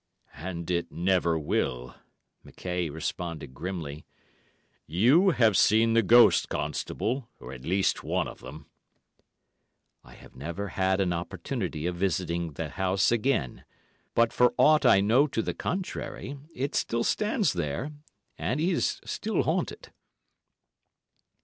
"And 0.37 0.71
it 0.71 0.91
never 0.91 1.37
will," 1.37 1.93
McKaye 2.43 2.91
responded 2.91 3.53
grimly. 3.53 4.03
"You 4.87 5.29
have 5.29 5.55
seen 5.55 5.93
the 5.93 6.01
ghost, 6.01 6.49
constable, 6.49 7.29
or 7.39 7.53
at 7.53 7.61
least 7.61 8.03
one 8.03 8.27
of 8.27 8.39
them." 8.39 8.65
I 10.03 10.13
have 10.15 10.35
never 10.35 10.69
had 10.69 10.99
an 11.01 11.13
opportunity 11.13 11.85
of 11.85 11.97
visiting 11.97 12.53
the 12.53 12.69
house 12.69 13.11
again, 13.11 13.63
but 14.15 14.33
for 14.33 14.55
aught 14.57 14.87
I 14.87 15.01
know 15.01 15.27
to 15.27 15.41
the 15.43 15.53
contrary, 15.53 16.35
it 16.55 16.73
still 16.73 17.03
stands 17.03 17.53
there, 17.53 17.91
and 18.39 18.59
is 18.59 19.01
still 19.05 19.43
haunted. 19.43 19.93